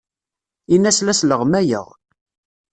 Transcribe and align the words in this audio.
Ini-as 0.73 0.99
la 1.05 1.13
sleɣmayeɣ. 1.19 1.87